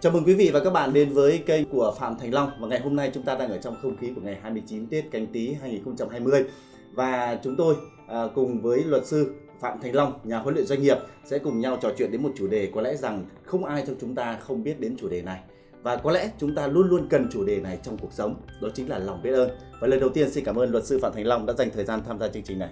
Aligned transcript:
Chào 0.00 0.12
mừng 0.12 0.24
quý 0.24 0.34
vị 0.34 0.50
và 0.52 0.60
các 0.60 0.70
bạn 0.70 0.92
đến 0.92 1.12
với 1.12 1.38
kênh 1.46 1.68
của 1.68 1.94
Phạm 1.98 2.18
Thành 2.18 2.34
Long 2.34 2.50
và 2.60 2.68
ngày 2.68 2.80
hôm 2.80 2.96
nay 2.96 3.10
chúng 3.14 3.22
ta 3.22 3.34
đang 3.34 3.50
ở 3.50 3.58
trong 3.58 3.76
không 3.82 3.96
khí 3.96 4.12
của 4.14 4.20
ngày 4.20 4.38
29 4.42 4.86
Tết 4.86 5.10
Canh 5.10 5.26
Tý 5.26 5.52
2020 5.52 6.44
và 6.92 7.38
chúng 7.44 7.56
tôi 7.56 7.74
à, 8.08 8.22
cùng 8.34 8.62
với 8.62 8.84
luật 8.84 9.06
sư 9.06 9.34
Phạm 9.60 9.80
Thành 9.80 9.94
Long, 9.94 10.12
nhà 10.24 10.38
huấn 10.38 10.54
luyện 10.54 10.66
doanh 10.66 10.82
nghiệp 10.82 10.98
sẽ 11.24 11.38
cùng 11.38 11.60
nhau 11.60 11.78
trò 11.82 11.90
chuyện 11.98 12.12
đến 12.12 12.22
một 12.22 12.30
chủ 12.36 12.46
đề 12.46 12.70
có 12.74 12.80
lẽ 12.80 12.96
rằng 12.96 13.24
không 13.44 13.64
ai 13.64 13.84
trong 13.86 13.96
chúng 14.00 14.14
ta 14.14 14.38
không 14.40 14.62
biết 14.62 14.80
đến 14.80 14.96
chủ 15.00 15.08
đề 15.08 15.22
này 15.22 15.40
và 15.82 15.96
có 15.96 16.10
lẽ 16.10 16.30
chúng 16.38 16.54
ta 16.54 16.66
luôn 16.66 16.88
luôn 16.88 17.06
cần 17.10 17.28
chủ 17.32 17.44
đề 17.44 17.60
này 17.60 17.78
trong 17.82 17.98
cuộc 17.98 18.12
sống 18.12 18.36
đó 18.62 18.68
chính 18.74 18.88
là 18.88 18.98
lòng 18.98 19.22
biết 19.22 19.32
ơn 19.32 19.50
và 19.80 19.88
lần 19.88 20.00
đầu 20.00 20.08
tiên 20.08 20.30
xin 20.30 20.44
cảm 20.44 20.56
ơn 20.56 20.70
luật 20.70 20.84
sư 20.84 20.98
Phạm 21.02 21.12
Thành 21.12 21.26
Long 21.26 21.46
đã 21.46 21.52
dành 21.52 21.70
thời 21.74 21.84
gian 21.84 22.00
tham 22.06 22.18
gia 22.18 22.28
chương 22.28 22.42
trình 22.42 22.58
này. 22.58 22.70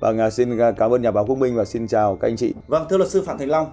Vâng, 0.00 0.18
à, 0.18 0.30
xin 0.30 0.58
à, 0.58 0.70
cảm 0.70 0.90
ơn 0.90 1.02
nhà 1.02 1.10
báo 1.10 1.26
Quốc 1.26 1.38
Minh 1.38 1.56
và 1.56 1.64
xin 1.64 1.86
chào 1.86 2.16
các 2.16 2.28
anh 2.28 2.36
chị. 2.36 2.54
Vâng, 2.66 2.86
thưa 2.90 2.96
luật 2.96 3.10
sư 3.10 3.22
Phạm 3.22 3.38
Thành 3.38 3.48
Long, 3.48 3.66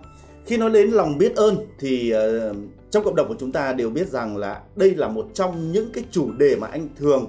khi 0.46 0.58
nói 0.58 0.70
đến 0.70 0.90
lòng 0.90 1.18
biết 1.18 1.36
ơn 1.36 1.58
thì 1.80 2.14
uh, 2.16 2.56
trong 2.92 3.04
cộng 3.04 3.16
đồng 3.16 3.28
của 3.28 3.36
chúng 3.40 3.52
ta 3.52 3.74
đều 3.74 3.90
biết 3.90 4.08
rằng 4.08 4.38
là 4.38 4.62
đây 4.76 4.96
là 4.96 5.08
một 5.08 5.28
trong 5.34 5.72
những 5.72 5.90
cái 5.94 6.04
chủ 6.12 6.32
đề 6.32 6.56
mà 6.56 6.68
anh 6.68 6.88
thường 7.00 7.28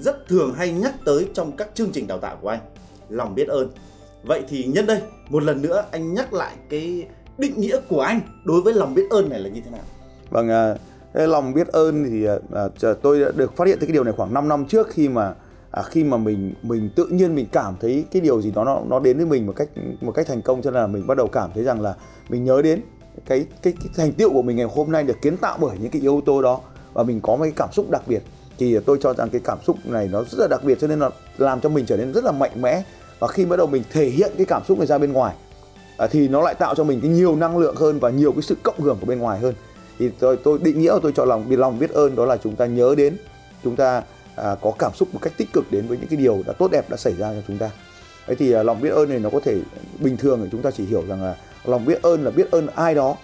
rất 0.00 0.28
thường 0.28 0.54
hay 0.54 0.72
nhắc 0.72 0.94
tới 1.04 1.28
trong 1.34 1.56
các 1.56 1.68
chương 1.74 1.90
trình 1.92 2.06
đào 2.06 2.18
tạo 2.18 2.38
của 2.40 2.48
anh 2.48 2.60
lòng 3.08 3.34
biết 3.34 3.48
ơn. 3.48 3.70
Vậy 4.22 4.42
thì 4.48 4.64
nhân 4.64 4.86
đây 4.86 5.00
một 5.28 5.42
lần 5.42 5.62
nữa 5.62 5.84
anh 5.90 6.14
nhắc 6.14 6.32
lại 6.32 6.54
cái 6.68 7.06
định 7.38 7.60
nghĩa 7.60 7.80
của 7.88 8.00
anh 8.00 8.20
đối 8.44 8.60
với 8.60 8.74
lòng 8.74 8.94
biết 8.94 9.06
ơn 9.10 9.28
này 9.28 9.40
là 9.40 9.48
như 9.48 9.60
thế 9.64 9.70
nào? 9.70 9.80
Vâng 10.30 10.48
à, 10.48 10.76
lòng 11.26 11.54
biết 11.54 11.68
ơn 11.68 12.04
thì 12.10 12.24
à, 12.24 12.34
à 12.52 12.92
tôi 13.02 13.20
đã 13.20 13.30
được 13.36 13.56
phát 13.56 13.66
hiện 13.66 13.78
thấy 13.78 13.86
cái 13.88 13.92
điều 13.92 14.04
này 14.04 14.14
khoảng 14.16 14.34
5 14.34 14.48
năm 14.48 14.64
trước 14.64 14.88
khi 14.90 15.08
mà 15.08 15.34
à, 15.74 15.82
khi 15.82 16.04
mà 16.04 16.16
mình 16.16 16.54
mình 16.62 16.90
tự 16.96 17.06
nhiên 17.06 17.34
mình 17.34 17.46
cảm 17.52 17.74
thấy 17.80 18.04
cái 18.12 18.22
điều 18.22 18.42
gì 18.42 18.50
đó 18.50 18.64
nó 18.64 18.80
nó 18.88 19.00
đến 19.00 19.16
với 19.16 19.26
mình 19.26 19.46
một 19.46 19.52
cách 19.56 19.68
một 20.00 20.12
cách 20.12 20.26
thành 20.26 20.42
công 20.42 20.62
cho 20.62 20.70
nên 20.70 20.80
là 20.80 20.86
mình 20.86 21.06
bắt 21.06 21.16
đầu 21.16 21.26
cảm 21.26 21.50
thấy 21.54 21.64
rằng 21.64 21.80
là 21.80 21.94
mình 22.28 22.44
nhớ 22.44 22.62
đến 22.62 22.80
cái 23.26 23.46
cái, 23.62 23.72
cái 23.80 23.88
thành 23.96 24.12
tựu 24.12 24.32
của 24.32 24.42
mình 24.42 24.56
ngày 24.56 24.66
hôm 24.74 24.92
nay 24.92 25.02
được 25.02 25.22
kiến 25.22 25.36
tạo 25.36 25.58
bởi 25.60 25.76
những 25.80 25.90
cái 25.90 26.02
yếu 26.02 26.20
tố 26.26 26.42
đó 26.42 26.60
và 26.92 27.02
mình 27.02 27.20
có 27.20 27.36
một 27.36 27.42
cái 27.42 27.52
cảm 27.56 27.68
xúc 27.72 27.90
đặc 27.90 28.02
biệt. 28.06 28.22
Thì 28.58 28.78
tôi 28.86 28.98
cho 29.00 29.14
rằng 29.14 29.28
cái 29.30 29.40
cảm 29.44 29.58
xúc 29.66 29.76
này 29.84 30.08
nó 30.12 30.24
rất 30.24 30.38
là 30.38 30.46
đặc 30.50 30.64
biệt 30.64 30.78
cho 30.80 30.86
nên 30.86 30.98
là 30.98 31.10
làm 31.38 31.60
cho 31.60 31.68
mình 31.68 31.86
trở 31.86 31.96
nên 31.96 32.12
rất 32.12 32.24
là 32.24 32.32
mạnh 32.32 32.62
mẽ 32.62 32.82
và 33.18 33.28
khi 33.28 33.44
bắt 33.44 33.56
đầu 33.56 33.66
mình 33.66 33.82
thể 33.92 34.06
hiện 34.06 34.32
cái 34.36 34.46
cảm 34.46 34.62
xúc 34.68 34.78
này 34.78 34.86
ra 34.86 34.98
bên 34.98 35.12
ngoài 35.12 35.34
à, 35.96 36.06
thì 36.06 36.28
nó 36.28 36.42
lại 36.42 36.54
tạo 36.54 36.74
cho 36.74 36.84
mình 36.84 37.00
cái 37.00 37.10
nhiều 37.10 37.36
năng 37.36 37.58
lượng 37.58 37.76
hơn 37.76 37.98
và 37.98 38.10
nhiều 38.10 38.32
cái 38.32 38.42
sự 38.42 38.56
cộng 38.62 38.80
hưởng 38.80 38.96
của 39.00 39.06
bên 39.06 39.18
ngoài 39.18 39.40
hơn. 39.40 39.54
Thì 39.98 40.10
tôi 40.18 40.36
tôi 40.36 40.58
định 40.58 40.80
nghĩa 40.80 40.98
tôi 41.02 41.12
cho 41.16 41.24
lòng 41.24 41.48
biết 41.48 41.58
lòng 41.58 41.78
biết 41.78 41.90
ơn 41.90 42.14
đó 42.14 42.24
là 42.24 42.36
chúng 42.36 42.56
ta 42.56 42.66
nhớ 42.66 42.94
đến 42.96 43.16
chúng 43.64 43.76
ta 43.76 44.02
à, 44.36 44.56
có 44.60 44.72
cảm 44.78 44.92
xúc 44.94 45.08
một 45.12 45.18
cách 45.22 45.32
tích 45.36 45.52
cực 45.52 45.72
đến 45.72 45.86
với 45.86 45.98
những 45.98 46.08
cái 46.08 46.16
điều 46.16 46.42
đã 46.46 46.52
tốt 46.52 46.70
đẹp 46.72 46.90
đã 46.90 46.96
xảy 46.96 47.14
ra 47.14 47.32
cho 47.34 47.40
chúng 47.46 47.58
ta. 47.58 47.70
Thế 48.26 48.34
thì 48.34 48.52
à, 48.52 48.62
lòng 48.62 48.80
biết 48.80 48.90
ơn 48.90 49.08
này 49.08 49.18
nó 49.18 49.30
có 49.30 49.40
thể 49.40 49.58
bình 49.98 50.16
thường 50.16 50.40
thì 50.42 50.48
chúng 50.52 50.62
ta 50.62 50.70
chỉ 50.70 50.84
hiểu 50.84 51.04
rằng 51.08 51.22
là 51.22 51.36
lòng 51.64 51.84
biết 51.84 52.02
ơn 52.02 52.24
là 52.24 52.30
biết 52.30 52.50
ơn 52.50 52.66
ai 52.66 52.94
đó. 52.94 53.16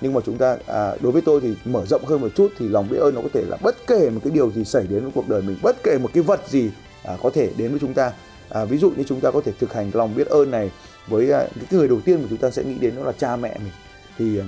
Nhưng 0.00 0.12
mà 0.12 0.20
chúng 0.26 0.38
ta 0.38 0.56
à, 0.66 0.92
đối 1.00 1.12
với 1.12 1.22
tôi 1.22 1.40
thì 1.40 1.54
mở 1.64 1.86
rộng 1.86 2.04
hơn 2.04 2.20
một 2.20 2.28
chút 2.34 2.52
thì 2.58 2.68
lòng 2.68 2.88
biết 2.90 2.98
ơn 2.98 3.14
nó 3.14 3.20
có 3.20 3.28
thể 3.32 3.44
là 3.48 3.56
bất 3.62 3.76
kể 3.86 4.10
một 4.10 4.20
cái 4.24 4.30
điều 4.30 4.50
gì 4.50 4.64
xảy 4.64 4.86
đến 4.86 5.02
với 5.02 5.10
cuộc 5.14 5.28
đời 5.28 5.42
mình 5.42 5.56
bất 5.62 5.76
kể 5.82 5.98
một 6.02 6.10
cái 6.14 6.22
vật 6.22 6.40
gì 6.48 6.70
à, 7.04 7.16
có 7.22 7.30
thể 7.30 7.50
đến 7.56 7.70
với 7.70 7.78
chúng 7.80 7.94
ta. 7.94 8.12
À, 8.48 8.64
ví 8.64 8.78
dụ 8.78 8.90
như 8.90 9.04
chúng 9.08 9.20
ta 9.20 9.30
có 9.30 9.40
thể 9.44 9.52
thực 9.60 9.72
hành 9.72 9.90
lòng 9.94 10.14
biết 10.14 10.26
ơn 10.26 10.50
này 10.50 10.70
với 11.06 11.32
à, 11.32 11.46
cái 11.54 11.78
người 11.78 11.88
đầu 11.88 12.00
tiên 12.04 12.22
mà 12.22 12.26
chúng 12.30 12.38
ta 12.38 12.50
sẽ 12.50 12.64
nghĩ 12.64 12.74
đến 12.80 12.96
đó 12.96 13.02
là 13.02 13.12
cha 13.12 13.36
mẹ 13.36 13.58
mình. 13.58 13.72
Thì 14.18 14.38
à, 14.38 14.44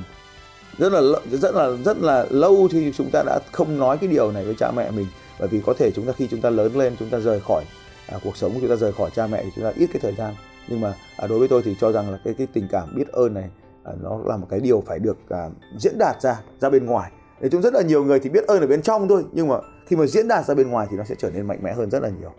rất 0.78 0.92
là 0.92 1.00
rất 1.30 1.54
là 1.54 1.70
rất 1.84 1.98
là 1.98 2.26
lâu 2.30 2.68
thì 2.72 2.92
chúng 2.96 3.10
ta 3.10 3.22
đã 3.26 3.38
không 3.52 3.78
nói 3.78 3.98
cái 3.98 4.10
điều 4.10 4.32
này 4.32 4.44
với 4.44 4.54
cha 4.58 4.70
mẹ 4.70 4.90
mình 4.90 5.06
bởi 5.40 5.48
vì 5.48 5.60
có 5.66 5.74
thể 5.78 5.90
chúng 5.90 6.06
ta 6.06 6.12
khi 6.12 6.28
chúng 6.30 6.40
ta 6.40 6.50
lớn 6.50 6.76
lên 6.76 6.96
chúng 6.98 7.08
ta 7.08 7.18
rời 7.18 7.40
khỏi 7.40 7.64
à, 8.06 8.18
cuộc 8.24 8.36
sống 8.36 8.52
chúng 8.60 8.68
ta 8.68 8.76
rời 8.76 8.92
khỏi 8.92 9.10
cha 9.14 9.26
mẹ 9.26 9.42
thì 9.44 9.50
chúng 9.54 9.64
ta 9.64 9.72
ít 9.76 9.86
cái 9.92 10.00
thời 10.02 10.14
gian. 10.14 10.34
Nhưng 10.68 10.80
mà 10.80 10.94
à, 11.16 11.26
đối 11.26 11.38
với 11.38 11.48
tôi 11.48 11.62
thì 11.64 11.76
cho 11.80 11.92
rằng 11.92 12.10
là 12.10 12.18
cái 12.24 12.34
cái 12.34 12.46
tình 12.52 12.68
cảm 12.70 12.88
biết 12.96 13.08
ơn 13.08 13.34
này 13.34 13.50
à, 13.84 13.92
nó 14.02 14.20
là 14.24 14.36
một 14.36 14.46
cái 14.50 14.60
điều 14.60 14.82
phải 14.86 14.98
được 14.98 15.16
à, 15.28 15.48
diễn 15.78 15.98
đạt 15.98 16.22
ra 16.22 16.40
ra 16.60 16.70
bên 16.70 16.86
ngoài. 16.86 17.10
Để 17.40 17.48
chúng 17.52 17.62
rất 17.62 17.74
là 17.74 17.82
nhiều 17.82 18.04
người 18.04 18.20
thì 18.20 18.30
biết 18.30 18.44
ơn 18.46 18.60
ở 18.60 18.66
bên 18.66 18.82
trong 18.82 19.08
thôi 19.08 19.24
nhưng 19.32 19.48
mà 19.48 19.56
khi 19.86 19.96
mà 19.96 20.06
diễn 20.06 20.28
đạt 20.28 20.44
ra 20.46 20.54
bên 20.54 20.70
ngoài 20.70 20.86
thì 20.90 20.96
nó 20.96 21.04
sẽ 21.04 21.14
trở 21.18 21.30
nên 21.30 21.46
mạnh 21.46 21.58
mẽ 21.62 21.72
hơn 21.72 21.90
rất 21.90 22.02
là 22.02 22.08
nhiều. 22.20 22.32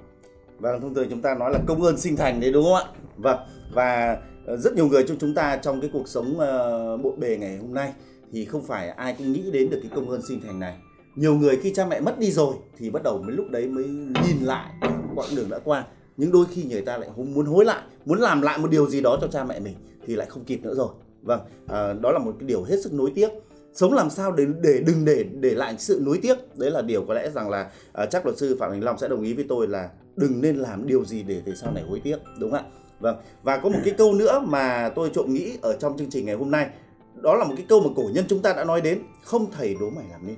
Và 0.60 0.72
vâng, 0.72 0.82
thông 0.82 0.94
thường 0.94 1.08
chúng 1.10 1.22
ta 1.22 1.36
nói 1.36 1.52
là 1.52 1.60
công 1.68 1.84
ơn 1.84 1.98
sinh 1.98 2.16
thành 2.16 2.40
đấy 2.40 2.52
đúng 2.52 2.64
không 2.64 2.76
ạ? 2.76 2.84
Vâng 3.18 3.40
và 3.74 4.18
ờ, 4.46 4.58
rất 4.58 4.74
nhiều 4.74 4.88
người 4.88 5.04
trong 5.08 5.18
chúng 5.20 5.34
ta 5.34 5.58
trong 5.58 5.82
cái 5.82 5.90
cuộc 5.94 6.08
sống 6.08 6.34
uh, 6.34 7.02
bộn 7.02 7.20
bề 7.20 7.38
ngày 7.38 7.58
hôm 7.58 7.74
nay 7.74 7.94
thì 8.32 8.46
không 8.46 8.64
phải 8.64 8.90
ai 8.90 9.16
cũng 9.18 9.32
nghĩ 9.32 9.52
đến 9.52 9.70
được 9.70 9.80
cái 9.82 9.92
công 9.96 10.10
ơn 10.10 10.22
sinh 10.28 10.42
thành 10.42 10.60
này 10.60 10.78
nhiều 11.16 11.36
người 11.36 11.58
khi 11.58 11.74
cha 11.74 11.86
mẹ 11.86 12.00
mất 12.00 12.20
đi 12.20 12.32
rồi 12.32 12.56
thì 12.78 12.90
bắt 12.90 13.04
đầu 13.04 13.22
mới 13.22 13.36
lúc 13.36 13.46
đấy 13.50 13.68
mới 13.68 13.84
nhìn 14.26 14.42
lại 14.42 14.74
quãng 15.16 15.36
đường 15.36 15.50
đã 15.50 15.60
qua. 15.64 15.86
Nhưng 16.18 16.32
đôi 16.32 16.46
khi 16.52 16.64
người 16.64 16.82
ta 16.82 16.98
lại 16.98 17.10
muốn 17.16 17.46
hối 17.46 17.66
lại 17.66 17.82
muốn 18.06 18.20
làm 18.20 18.42
lại 18.42 18.58
một 18.58 18.72
điều 18.72 18.90
gì 18.90 19.02
đó 19.02 19.18
cho 19.22 19.28
cha 19.28 19.44
mẹ 19.44 19.60
mình 19.60 19.76
thì 20.06 20.16
lại 20.16 20.28
không 20.30 20.44
kịp 20.44 20.60
nữa 20.64 20.76
rồi. 20.76 20.90
Vâng 21.22 21.40
à, 21.68 21.94
đó 21.94 22.12
là 22.12 22.20
một 22.20 22.36
cái 22.40 22.48
điều 22.48 22.64
hết 22.64 22.84
sức 22.84 22.94
nối 22.94 23.12
tiếc. 23.16 23.30
Sống 23.74 23.94
làm 23.94 24.10
sao 24.10 24.32
để 24.32 24.46
để 24.62 24.84
đừng 24.86 25.06
để 25.06 25.24
để 25.24 25.50
lại 25.50 25.76
sự 25.78 26.02
nối 26.06 26.20
tiếc? 26.22 26.38
Đấy 26.58 26.72
là 26.72 26.82
điều 26.82 27.06
có 27.08 27.14
lẽ 27.14 27.30
rằng 27.30 27.50
là 27.50 27.72
à, 27.94 28.06
chắc 28.06 28.26
luật 28.26 28.38
sư 28.38 28.58
phạm 28.60 28.72
thành 28.72 28.84
long 28.84 28.98
sẽ 28.98 29.08
đồng 29.08 29.24
ý 29.24 29.34
với 29.34 29.46
tôi 29.50 29.68
là 29.68 29.90
đừng 30.16 30.42
nên 30.42 30.56
làm 30.56 30.88
điều 30.88 31.06
gì 31.06 31.24
để 31.24 31.42
về 31.46 31.54
sau 31.56 31.72
này 31.72 31.84
hối 31.84 32.00
tiếc 32.00 32.18
đúng 32.40 32.52
không 32.52 32.60
ạ? 32.60 32.66
Vâng 33.00 33.16
và 33.44 33.58
có 33.58 33.70
một 33.70 33.80
cái 33.86 33.94
câu 33.98 34.14
nữa 34.14 34.44
mà 34.48 34.92
tôi 34.96 35.10
trộm 35.14 35.34
nghĩ 35.34 35.58
ở 35.62 35.78
trong 35.80 35.98
chương 35.98 36.10
trình 36.10 36.26
ngày 36.26 36.36
hôm 36.36 36.52
nay. 36.52 36.70
Đó 37.16 37.36
là 37.36 37.46
một 37.46 37.54
cái 37.58 37.66
câu 37.70 37.82
mà 37.82 37.90
cổ 37.96 38.04
nhân 38.14 38.26
chúng 38.28 38.42
ta 38.42 38.54
đã 38.54 38.64
nói 38.64 38.82
đến 38.82 39.00
không 39.24 39.52
thầy 39.52 39.76
đố 39.80 39.90
mày 39.90 40.06
làm 40.12 40.28
nên 40.28 40.36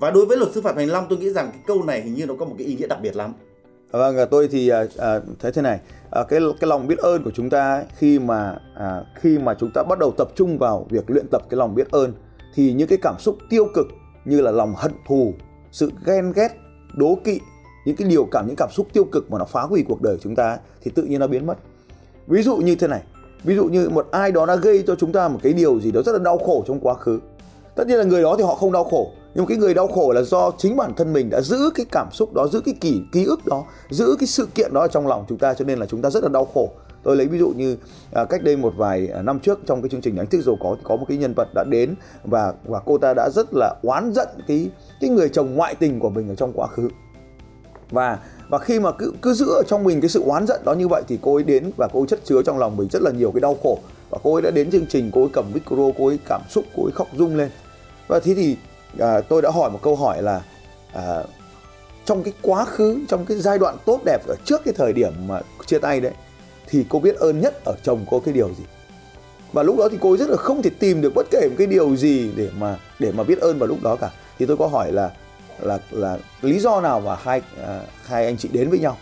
và 0.00 0.10
đối 0.10 0.26
với 0.26 0.36
luật 0.36 0.52
sư 0.52 0.60
phạm 0.60 0.76
thành 0.76 0.88
long 0.88 1.06
tôi 1.08 1.18
nghĩ 1.18 1.30
rằng 1.30 1.50
cái 1.52 1.60
câu 1.66 1.82
này 1.82 2.00
hình 2.00 2.14
như 2.14 2.26
nó 2.26 2.34
có 2.38 2.44
một 2.46 2.54
cái 2.58 2.66
ý 2.66 2.76
nghĩa 2.76 2.86
đặc 2.86 2.98
biệt 3.02 3.16
lắm. 3.16 3.32
À, 3.92 3.98
vâng 3.98 4.16
à, 4.16 4.24
tôi 4.24 4.48
thì 4.48 4.68
à, 4.68 4.84
à, 4.98 5.20
thấy 5.38 5.52
thế 5.52 5.62
này. 5.62 5.80
À, 6.10 6.24
cái 6.28 6.40
cái 6.60 6.68
lòng 6.68 6.86
biết 6.86 6.98
ơn 6.98 7.24
của 7.24 7.30
chúng 7.34 7.50
ta 7.50 7.84
khi 7.96 8.18
mà 8.18 8.58
à, 8.74 9.04
khi 9.14 9.38
mà 9.38 9.54
chúng 9.60 9.70
ta 9.74 9.82
bắt 9.82 9.98
đầu 9.98 10.12
tập 10.18 10.28
trung 10.34 10.58
vào 10.58 10.86
việc 10.90 11.10
luyện 11.10 11.26
tập 11.30 11.42
cái 11.50 11.58
lòng 11.58 11.74
biết 11.74 11.90
ơn 11.90 12.12
thì 12.54 12.72
những 12.72 12.88
cái 12.88 12.98
cảm 13.02 13.14
xúc 13.18 13.38
tiêu 13.50 13.66
cực 13.74 13.86
như 14.24 14.40
là 14.40 14.50
lòng 14.50 14.74
hận 14.76 14.92
thù 15.08 15.34
sự 15.72 15.92
ghen 16.06 16.32
ghét 16.32 16.48
đố 16.94 17.18
kỵ 17.24 17.40
những 17.86 17.96
cái 17.96 18.08
điều 18.08 18.24
cảm 18.24 18.46
những 18.46 18.56
cảm 18.56 18.68
xúc 18.72 18.86
tiêu 18.92 19.04
cực 19.04 19.30
mà 19.30 19.38
nó 19.38 19.44
phá 19.44 19.62
hủy 19.62 19.84
cuộc 19.88 20.02
đời 20.02 20.16
của 20.16 20.22
chúng 20.22 20.36
ta 20.36 20.58
thì 20.82 20.90
tự 20.94 21.02
nhiên 21.02 21.20
nó 21.20 21.26
biến 21.26 21.46
mất. 21.46 21.58
Ví 22.26 22.42
dụ 22.42 22.56
như 22.56 22.74
thế 22.74 22.86
này 22.86 23.02
ví 23.44 23.56
dụ 23.56 23.64
như 23.64 23.88
một 23.88 24.08
ai 24.10 24.32
đó 24.32 24.46
đã 24.46 24.56
gây 24.56 24.84
cho 24.86 24.94
chúng 24.94 25.12
ta 25.12 25.28
một 25.28 25.38
cái 25.42 25.52
điều 25.52 25.80
gì 25.80 25.92
đó 25.92 26.00
rất 26.06 26.12
là 26.12 26.18
đau 26.18 26.38
khổ 26.38 26.64
trong 26.66 26.80
quá 26.80 26.94
khứ. 26.94 27.20
Tất 27.76 27.84
nhiên 27.86 27.98
là 27.98 28.04
người 28.04 28.22
đó 28.22 28.34
thì 28.38 28.44
họ 28.44 28.54
không 28.54 28.72
đau 28.72 28.84
khổ 28.84 29.10
nhưng 29.34 29.44
mà 29.44 29.48
cái 29.48 29.58
người 29.58 29.74
đau 29.74 29.88
khổ 29.88 30.12
là 30.12 30.22
do 30.22 30.50
chính 30.58 30.76
bản 30.76 30.94
thân 30.96 31.12
mình 31.12 31.30
đã 31.30 31.40
giữ 31.40 31.70
cái 31.74 31.86
cảm 31.92 32.08
xúc 32.12 32.34
đó 32.34 32.48
giữ 32.48 32.60
cái 32.60 32.74
kỷ 32.80 33.02
ký 33.12 33.24
ức 33.24 33.46
đó 33.46 33.64
giữ 33.90 34.16
cái 34.18 34.26
sự 34.26 34.46
kiện 34.54 34.74
đó 34.74 34.80
ở 34.80 34.88
trong 34.88 35.06
lòng 35.06 35.24
chúng 35.28 35.38
ta 35.38 35.54
cho 35.54 35.64
nên 35.64 35.78
là 35.78 35.86
chúng 35.86 36.02
ta 36.02 36.10
rất 36.10 36.22
là 36.22 36.28
đau 36.28 36.44
khổ. 36.44 36.70
Tôi 37.02 37.16
lấy 37.16 37.26
ví 37.26 37.38
dụ 37.38 37.52
như 37.56 37.76
à, 38.12 38.24
cách 38.24 38.42
đây 38.42 38.56
một 38.56 38.72
vài 38.76 39.08
à, 39.08 39.22
năm 39.22 39.40
trước 39.40 39.60
trong 39.66 39.82
cái 39.82 39.88
chương 39.88 40.00
trình 40.00 40.16
đánh 40.16 40.26
thức 40.26 40.40
giàu 40.40 40.56
có 40.60 40.74
thì 40.76 40.82
có 40.84 40.96
một 40.96 41.04
cái 41.08 41.18
nhân 41.18 41.34
vật 41.36 41.48
đã 41.54 41.64
đến 41.64 41.94
và 42.24 42.54
và 42.64 42.80
cô 42.84 42.98
ta 42.98 43.14
đã 43.14 43.28
rất 43.34 43.46
là 43.54 43.74
oán 43.82 44.12
giận 44.12 44.28
cái 44.48 44.70
cái 45.00 45.10
người 45.10 45.28
chồng 45.28 45.54
ngoại 45.54 45.74
tình 45.74 46.00
của 46.00 46.10
mình 46.10 46.28
ở 46.28 46.34
trong 46.34 46.52
quá 46.52 46.66
khứ. 46.66 46.88
Và 47.90 48.18
và 48.48 48.58
khi 48.58 48.80
mà 48.80 48.92
cứ 48.92 49.12
cứ 49.22 49.32
giữ 49.34 49.46
ở 49.46 49.62
trong 49.66 49.84
mình 49.84 50.00
cái 50.00 50.08
sự 50.08 50.22
oán 50.22 50.46
giận 50.46 50.60
đó 50.64 50.72
như 50.72 50.88
vậy 50.88 51.02
thì 51.08 51.18
cô 51.22 51.34
ấy 51.34 51.44
đến 51.44 51.70
và 51.76 51.88
cô 51.92 52.00
ấy 52.00 52.06
chất 52.06 52.20
chứa 52.24 52.42
trong 52.42 52.58
lòng 52.58 52.76
mình 52.76 52.88
rất 52.92 53.02
là 53.02 53.10
nhiều 53.10 53.32
cái 53.32 53.40
đau 53.40 53.56
khổ. 53.62 53.78
Và 54.10 54.18
cô 54.22 54.34
ấy 54.34 54.42
đã 54.42 54.50
đến 54.50 54.70
chương 54.70 54.86
trình 54.88 55.10
cô 55.14 55.20
ấy 55.20 55.30
cầm 55.32 55.44
micro 55.54 55.90
cô 55.98 56.06
ấy 56.06 56.18
cảm 56.28 56.40
xúc 56.48 56.64
cô 56.76 56.84
ấy 56.84 56.92
khóc 56.94 57.08
rung 57.16 57.36
lên. 57.36 57.50
Và 58.08 58.20
thế 58.20 58.34
thì 58.34 58.56
à, 58.98 59.20
tôi 59.20 59.42
đã 59.42 59.50
hỏi 59.50 59.70
một 59.70 59.78
câu 59.82 59.96
hỏi 59.96 60.22
là 60.22 60.42
à, 60.92 61.22
trong 62.04 62.22
cái 62.22 62.32
quá 62.42 62.64
khứ 62.64 62.98
trong 63.08 63.26
cái 63.26 63.36
giai 63.36 63.58
đoạn 63.58 63.76
tốt 63.84 64.00
đẹp 64.04 64.18
ở 64.26 64.34
trước 64.44 64.60
cái 64.64 64.74
thời 64.76 64.92
điểm 64.92 65.12
mà 65.28 65.40
chia 65.66 65.78
tay 65.78 66.00
đấy 66.00 66.12
thì 66.68 66.84
cô 66.88 66.98
biết 66.98 67.16
ơn 67.16 67.40
nhất 67.40 67.64
ở 67.64 67.74
chồng 67.82 68.04
cô 68.10 68.20
cái 68.20 68.34
điều 68.34 68.48
gì? 68.48 68.64
Và 69.52 69.62
lúc 69.62 69.76
đó 69.78 69.88
thì 69.90 69.98
cô 70.00 70.16
rất 70.16 70.30
là 70.30 70.36
không 70.36 70.62
thể 70.62 70.70
tìm 70.78 71.00
được 71.00 71.12
bất 71.14 71.26
kể 71.30 71.48
một 71.48 71.54
cái 71.58 71.66
điều 71.66 71.96
gì 71.96 72.30
để 72.36 72.48
mà 72.58 72.76
để 72.98 73.12
mà 73.12 73.24
biết 73.24 73.38
ơn 73.40 73.58
vào 73.58 73.66
lúc 73.66 73.78
đó 73.82 73.96
cả. 73.96 74.10
Thì 74.38 74.46
tôi 74.46 74.56
có 74.56 74.66
hỏi 74.66 74.92
là 74.92 75.10
là 75.60 75.78
là 75.90 76.18
lý 76.42 76.58
do 76.58 76.80
nào 76.80 77.00
mà 77.00 77.16
hai 77.22 77.42
à, 77.66 77.80
hai 78.04 78.26
anh 78.26 78.36
chị 78.36 78.48
đến 78.52 78.70
với 78.70 78.78
nhau? 78.78 78.96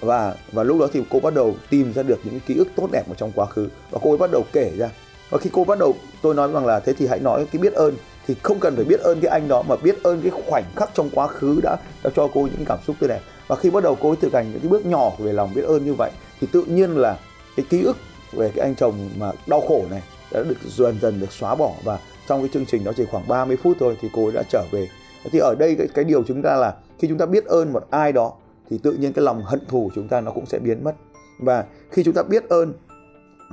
Và 0.00 0.34
và 0.52 0.62
lúc 0.62 0.80
đó 0.80 0.86
thì 0.92 1.02
cô 1.10 1.20
bắt 1.20 1.34
đầu 1.34 1.54
tìm 1.70 1.92
ra 1.92 2.02
được 2.02 2.20
những 2.24 2.40
ký 2.46 2.54
ức 2.54 2.68
tốt 2.76 2.88
đẹp 2.92 3.08
ở 3.08 3.14
trong 3.14 3.32
quá 3.34 3.46
khứ. 3.46 3.68
Và 3.90 3.98
cô 4.02 4.10
ấy 4.10 4.18
bắt 4.18 4.30
đầu 4.30 4.44
kể 4.52 4.72
ra. 4.76 4.90
Và 5.30 5.38
khi 5.38 5.50
cô 5.52 5.64
bắt 5.64 5.78
đầu 5.78 5.94
tôi 6.22 6.34
nói 6.34 6.52
rằng 6.52 6.66
là 6.66 6.80
thế 6.80 6.92
thì 6.92 7.06
hãy 7.06 7.20
nói 7.20 7.46
cái 7.52 7.62
biết 7.62 7.72
ơn 7.72 7.94
thì 8.26 8.34
không 8.42 8.58
cần 8.60 8.76
phải 8.76 8.84
biết 8.84 9.00
ơn 9.00 9.20
cái 9.20 9.30
anh 9.30 9.48
đó 9.48 9.62
mà 9.68 9.76
biết 9.76 10.02
ơn 10.02 10.20
cái 10.22 10.30
khoảnh 10.46 10.64
khắc 10.76 10.90
trong 10.94 11.10
quá 11.14 11.26
khứ 11.26 11.60
đã 11.62 11.76
đã 12.04 12.10
cho 12.16 12.28
cô 12.34 12.40
những 12.40 12.64
cảm 12.66 12.78
xúc 12.86 12.96
tươi 13.00 13.08
đẹp. 13.08 13.20
Và 13.48 13.56
khi 13.56 13.70
bắt 13.70 13.82
đầu 13.82 13.96
cô 14.00 14.08
ấy 14.08 14.16
thực 14.16 14.32
hành 14.32 14.50
những 14.52 14.60
cái 14.60 14.68
bước 14.68 14.86
nhỏ 14.86 15.10
về 15.18 15.32
lòng 15.32 15.50
biết 15.54 15.64
ơn 15.64 15.84
như 15.84 15.94
vậy 15.94 16.10
thì 16.40 16.46
tự 16.52 16.62
nhiên 16.62 16.90
là 16.90 17.18
cái 17.56 17.66
ký 17.70 17.82
ức 17.82 17.96
về 18.32 18.50
cái 18.54 18.66
anh 18.66 18.74
chồng 18.74 18.94
mà 19.18 19.32
đau 19.46 19.60
khổ 19.60 19.84
này 19.90 20.02
đã 20.32 20.42
được 20.42 20.58
dần 20.66 20.98
dần 21.02 21.20
được 21.20 21.32
xóa 21.32 21.54
bỏ. 21.54 21.72
Và 21.84 21.98
trong 22.28 22.40
cái 22.40 22.48
chương 22.54 22.66
trình 22.66 22.84
đó 22.84 22.92
chỉ 22.96 23.04
khoảng 23.04 23.28
30 23.28 23.56
phút 23.62 23.76
thôi 23.80 23.96
thì 24.00 24.08
cô 24.12 24.24
ấy 24.24 24.32
đã 24.32 24.42
trở 24.50 24.64
về. 24.70 24.88
Thì 25.32 25.38
ở 25.38 25.54
đây 25.58 25.74
cái, 25.78 25.86
cái 25.94 26.04
điều 26.04 26.22
chúng 26.22 26.42
ta 26.42 26.56
là 26.56 26.74
khi 26.98 27.08
chúng 27.08 27.18
ta 27.18 27.26
biết 27.26 27.44
ơn 27.44 27.72
một 27.72 27.86
ai 27.90 28.12
đó 28.12 28.32
thì 28.70 28.78
tự 28.78 28.92
nhiên 28.92 29.12
cái 29.12 29.24
lòng 29.24 29.42
hận 29.44 29.60
thù 29.68 29.90
chúng 29.94 30.08
ta 30.08 30.20
nó 30.20 30.30
cũng 30.30 30.46
sẽ 30.46 30.58
biến 30.58 30.84
mất. 30.84 30.92
Và 31.38 31.64
khi 31.90 32.02
chúng 32.04 32.14
ta 32.14 32.22
biết 32.22 32.48
ơn 32.48 32.72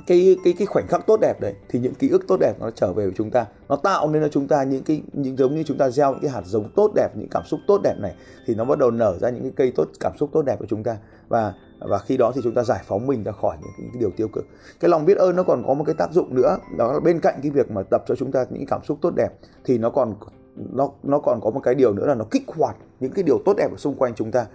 cái 0.06 0.36
cái 0.44 0.52
cái 0.58 0.66
khoảnh 0.66 0.86
khắc 0.88 1.06
tốt 1.06 1.20
đẹp 1.20 1.40
đấy 1.40 1.54
thì 1.68 1.78
những 1.78 1.94
ký 1.94 2.08
ức 2.08 2.24
tốt 2.28 2.36
đẹp 2.40 2.52
nó 2.60 2.70
trở 2.70 2.92
về 2.92 3.04
với 3.04 3.14
chúng 3.16 3.30
ta. 3.30 3.46
Nó 3.68 3.76
tạo 3.76 4.10
nên 4.10 4.22
cho 4.22 4.28
chúng 4.28 4.48
ta 4.48 4.62
những 4.62 4.82
cái 4.82 5.02
những 5.12 5.36
giống 5.36 5.54
như 5.54 5.62
chúng 5.62 5.78
ta 5.78 5.90
gieo 5.90 6.12
những 6.12 6.22
cái 6.22 6.30
hạt 6.30 6.42
giống 6.46 6.70
tốt 6.76 6.92
đẹp 6.94 7.08
những 7.14 7.28
cảm 7.30 7.42
xúc 7.46 7.60
tốt 7.66 7.80
đẹp 7.84 7.94
này 7.98 8.14
thì 8.46 8.54
nó 8.54 8.64
bắt 8.64 8.78
đầu 8.78 8.90
nở 8.90 9.18
ra 9.20 9.30
những 9.30 9.42
cái 9.42 9.52
cây 9.56 9.72
tốt 9.76 9.88
cảm 10.00 10.12
xúc 10.18 10.30
tốt 10.32 10.42
đẹp 10.42 10.58
của 10.58 10.66
chúng 10.68 10.82
ta. 10.82 10.96
Và 11.28 11.54
và 11.80 11.98
khi 11.98 12.16
đó 12.16 12.32
thì 12.34 12.40
chúng 12.44 12.54
ta 12.54 12.62
giải 12.62 12.80
phóng 12.86 13.06
mình 13.06 13.22
ra 13.22 13.32
khỏi 13.32 13.56
những, 13.60 13.70
những 13.78 13.90
cái 13.92 14.00
điều 14.00 14.10
tiêu 14.10 14.28
cực. 14.28 14.46
Cái 14.80 14.88
lòng 14.88 15.04
biết 15.04 15.18
ơn 15.18 15.36
nó 15.36 15.42
còn 15.42 15.62
có 15.66 15.74
một 15.74 15.84
cái 15.84 15.94
tác 15.94 16.12
dụng 16.12 16.34
nữa 16.34 16.58
đó 16.78 16.92
là 16.92 17.00
bên 17.00 17.20
cạnh 17.20 17.34
cái 17.42 17.50
việc 17.50 17.70
mà 17.70 17.82
tập 17.82 18.04
cho 18.06 18.14
chúng 18.14 18.32
ta 18.32 18.44
những 18.50 18.66
cảm 18.66 18.84
xúc 18.84 18.98
tốt 19.02 19.12
đẹp 19.16 19.30
thì 19.64 19.78
nó 19.78 19.90
còn 19.90 20.14
nó 20.56 20.90
nó 21.02 21.18
còn 21.18 21.40
có 21.40 21.50
một 21.50 21.60
cái 21.60 21.74
điều 21.74 21.92
nữa 21.92 22.06
là 22.06 22.14
nó 22.14 22.24
kích 22.30 22.42
hoạt 22.46 22.76
những 23.00 23.12
cái 23.12 23.22
điều 23.22 23.38
tốt 23.44 23.54
đẹp 23.56 23.70
ở 23.70 23.76
xung 23.76 23.94
quanh 23.94 24.14
chúng 24.14 24.30
ta. 24.30 24.46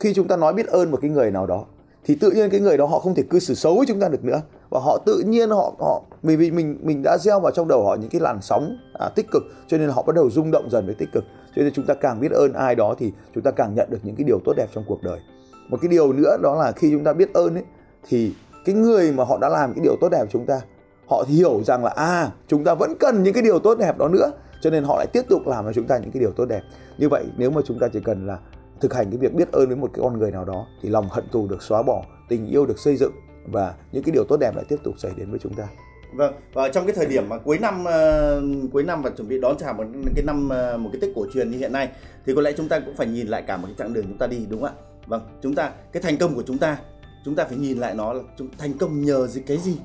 Khi 0.00 0.14
chúng 0.14 0.28
ta 0.28 0.36
nói 0.36 0.52
biết 0.52 0.66
ơn 0.66 0.90
một 0.90 0.98
cái 1.02 1.10
người 1.10 1.30
nào 1.30 1.46
đó 1.46 1.64
thì 2.04 2.14
tự 2.14 2.30
nhiên 2.30 2.50
cái 2.50 2.60
người 2.60 2.76
đó 2.76 2.86
họ 2.86 2.98
không 2.98 3.14
thể 3.14 3.22
cư 3.30 3.38
xử 3.38 3.54
xấu 3.54 3.76
với 3.76 3.86
chúng 3.86 4.00
ta 4.00 4.08
được 4.08 4.24
nữa 4.24 4.42
và 4.74 4.80
họ 4.80 4.98
tự 5.06 5.22
nhiên 5.26 5.50
họ 5.50 5.74
họ 5.80 6.02
vì 6.22 6.36
vì 6.36 6.50
mình 6.50 6.78
mình 6.82 7.02
đã 7.02 7.18
gieo 7.18 7.40
vào 7.40 7.52
trong 7.52 7.68
đầu 7.68 7.84
họ 7.84 7.94
những 7.94 8.10
cái 8.10 8.20
làn 8.20 8.38
sóng 8.42 8.76
à, 8.98 9.08
tích 9.14 9.26
cực 9.32 9.42
cho 9.66 9.78
nên 9.78 9.88
họ 9.88 10.02
bắt 10.02 10.16
đầu 10.16 10.30
rung 10.30 10.50
động 10.50 10.70
dần 10.70 10.86
với 10.86 10.94
tích 10.94 11.08
cực. 11.12 11.24
Cho 11.56 11.62
nên 11.62 11.72
chúng 11.72 11.86
ta 11.86 11.94
càng 11.94 12.20
biết 12.20 12.32
ơn 12.32 12.52
ai 12.52 12.74
đó 12.74 12.94
thì 12.98 13.12
chúng 13.34 13.44
ta 13.44 13.50
càng 13.50 13.74
nhận 13.74 13.90
được 13.90 13.98
những 14.02 14.16
cái 14.16 14.24
điều 14.24 14.38
tốt 14.44 14.52
đẹp 14.56 14.66
trong 14.74 14.84
cuộc 14.86 15.02
đời. 15.02 15.20
Một 15.68 15.78
cái 15.82 15.88
điều 15.88 16.12
nữa 16.12 16.36
đó 16.42 16.54
là 16.54 16.72
khi 16.72 16.90
chúng 16.90 17.04
ta 17.04 17.12
biết 17.12 17.34
ơn 17.34 17.54
ấy 17.54 17.64
thì 18.08 18.34
cái 18.64 18.74
người 18.74 19.12
mà 19.12 19.24
họ 19.24 19.38
đã 19.38 19.48
làm 19.48 19.74
cái 19.74 19.84
điều 19.84 19.96
tốt 20.00 20.08
đẹp 20.08 20.24
chúng 20.30 20.46
ta 20.46 20.60
họ 21.06 21.24
hiểu 21.28 21.62
rằng 21.64 21.84
là 21.84 21.90
à 21.96 22.30
chúng 22.48 22.64
ta 22.64 22.74
vẫn 22.74 22.94
cần 23.00 23.22
những 23.22 23.34
cái 23.34 23.42
điều 23.42 23.58
tốt 23.58 23.78
đẹp 23.78 23.98
đó 23.98 24.08
nữa 24.08 24.30
cho 24.62 24.70
nên 24.70 24.84
họ 24.84 24.96
lại 24.96 25.06
tiếp 25.12 25.22
tục 25.28 25.46
làm 25.46 25.64
cho 25.64 25.72
chúng 25.72 25.86
ta 25.86 25.98
những 25.98 26.10
cái 26.10 26.20
điều 26.20 26.30
tốt 26.30 26.44
đẹp. 26.44 26.62
Như 26.98 27.08
vậy 27.08 27.24
nếu 27.36 27.50
mà 27.50 27.60
chúng 27.66 27.78
ta 27.78 27.88
chỉ 27.92 28.00
cần 28.00 28.26
là 28.26 28.38
thực 28.80 28.94
hành 28.94 29.10
cái 29.10 29.18
việc 29.18 29.34
biết 29.34 29.52
ơn 29.52 29.66
với 29.66 29.76
một 29.76 29.90
cái 29.94 30.02
con 30.02 30.18
người 30.18 30.30
nào 30.30 30.44
đó 30.44 30.66
thì 30.82 30.88
lòng 30.88 31.08
hận 31.10 31.24
thù 31.32 31.46
được 31.46 31.62
xóa 31.62 31.82
bỏ 31.82 32.02
tình 32.28 32.46
yêu 32.46 32.66
được 32.66 32.78
xây 32.78 32.96
dựng 32.96 33.12
và 33.46 33.74
những 33.92 34.02
cái 34.02 34.12
điều 34.12 34.24
tốt 34.24 34.36
đẹp 34.40 34.56
lại 34.56 34.64
tiếp 34.68 34.78
tục 34.84 34.94
xảy 34.98 35.12
đến 35.16 35.30
với 35.30 35.38
chúng 35.42 35.54
ta 35.54 35.68
Vâng, 36.14 36.34
và 36.52 36.68
trong 36.68 36.86
cái 36.86 36.94
thời 36.94 37.06
điểm 37.06 37.28
mà 37.28 37.38
cuối 37.38 37.58
năm 37.58 37.80
uh, 37.80 38.72
cuối 38.72 38.82
năm 38.82 39.02
và 39.02 39.10
chuẩn 39.10 39.28
bị 39.28 39.40
đón 39.40 39.56
chào 39.58 39.74
một 39.74 39.84
cái 40.16 40.24
năm 40.24 40.44
uh, 40.44 40.80
một 40.80 40.90
cái 40.92 41.00
Tết 41.00 41.10
cổ 41.14 41.26
truyền 41.34 41.50
như 41.50 41.58
hiện 41.58 41.72
nay 41.72 41.88
thì 42.26 42.34
có 42.34 42.40
lẽ 42.40 42.52
chúng 42.56 42.68
ta 42.68 42.80
cũng 42.80 42.96
phải 42.96 43.06
nhìn 43.06 43.26
lại 43.26 43.42
cả 43.46 43.56
một 43.56 43.66
cái 43.66 43.74
chặng 43.78 43.92
đường 43.92 44.04
chúng 44.08 44.18
ta 44.18 44.26
đi 44.26 44.46
đúng 44.48 44.60
không 44.60 44.68
ạ? 44.68 44.82
Vâng, 45.06 45.22
chúng 45.42 45.54
ta 45.54 45.70
cái 45.92 46.02
thành 46.02 46.16
công 46.16 46.34
của 46.34 46.42
chúng 46.46 46.58
ta 46.58 46.78
chúng 47.24 47.34
ta 47.34 47.44
phải 47.44 47.56
nhìn 47.58 47.78
lại 47.78 47.94
nó 47.94 48.12
là 48.12 48.22
chúng 48.38 48.48
thành 48.58 48.78
công 48.78 49.04
nhờ 49.04 49.26
gì 49.26 49.42
cái 49.46 49.56
gì? 49.56 49.76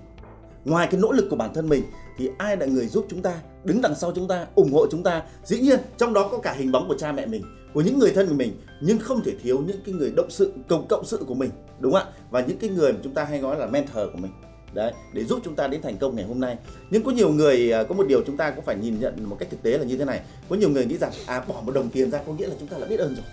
Ngoài 0.65 0.87
cái 0.91 1.01
nỗ 1.01 1.11
lực 1.11 1.27
của 1.29 1.35
bản 1.35 1.53
thân 1.53 1.69
mình 1.69 1.83
thì 2.17 2.29
ai 2.37 2.57
là 2.57 2.65
người 2.65 2.87
giúp 2.87 3.05
chúng 3.09 3.21
ta, 3.21 3.33
đứng 3.63 3.81
đằng 3.81 3.95
sau 3.95 4.11
chúng 4.15 4.27
ta, 4.27 4.47
ủng 4.55 4.73
hộ 4.73 4.87
chúng 4.91 5.03
ta. 5.03 5.23
Dĩ 5.43 5.59
nhiên 5.59 5.79
trong 5.97 6.13
đó 6.13 6.29
có 6.31 6.37
cả 6.37 6.53
hình 6.57 6.71
bóng 6.71 6.87
của 6.87 6.95
cha 6.97 7.11
mẹ 7.11 7.25
mình, 7.25 7.43
của 7.73 7.81
những 7.81 7.99
người 7.99 8.11
thân 8.11 8.27
của 8.27 8.33
mình 8.33 8.61
nhưng 8.81 8.99
không 8.99 9.23
thể 9.23 9.31
thiếu 9.43 9.59
những 9.67 9.81
cái 9.85 9.95
người 9.95 10.11
động 10.15 10.29
sự 10.29 10.53
cộng 10.67 10.87
cộng 10.87 11.05
sự 11.05 11.23
của 11.27 11.35
mình 11.35 11.49
đúng 11.79 11.93
không 11.93 12.01
ạ? 12.01 12.13
Và 12.29 12.41
những 12.41 12.57
cái 12.57 12.69
người 12.69 12.93
mà 12.93 12.99
chúng 13.03 13.13
ta 13.13 13.23
hay 13.23 13.41
nói 13.41 13.59
là 13.59 13.65
mentor 13.65 13.95
của 13.95 14.17
mình. 14.17 14.31
Đấy 14.73 14.93
để 15.13 15.23
giúp 15.23 15.39
chúng 15.43 15.55
ta 15.55 15.67
đến 15.67 15.81
thành 15.81 15.97
công 15.97 16.15
ngày 16.15 16.25
hôm 16.25 16.39
nay. 16.39 16.57
Nhưng 16.89 17.03
có 17.03 17.11
nhiều 17.11 17.29
người 17.29 17.71
à, 17.71 17.83
có 17.83 17.95
một 17.95 18.07
điều 18.07 18.21
chúng 18.27 18.37
ta 18.37 18.51
cũng 18.51 18.65
phải 18.65 18.75
nhìn 18.75 18.99
nhận 18.99 19.29
một 19.29 19.35
cách 19.39 19.49
thực 19.51 19.63
tế 19.63 19.77
là 19.77 19.83
như 19.83 19.97
thế 19.97 20.05
này. 20.05 20.21
Có 20.49 20.55
nhiều 20.55 20.69
người 20.69 20.85
nghĩ 20.85 20.97
rằng 20.97 21.11
à 21.25 21.43
bỏ 21.47 21.61
một 21.65 21.71
đồng 21.71 21.89
tiền 21.89 22.11
ra 22.11 22.19
có 22.27 22.33
nghĩa 22.33 22.47
là 22.47 22.53
chúng 22.59 22.67
ta 22.67 22.77
đã 22.77 22.87
biết 22.87 22.99
ơn 22.99 23.15
rồi. 23.15 23.25